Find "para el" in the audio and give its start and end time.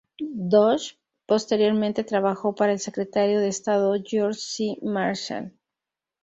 2.55-2.79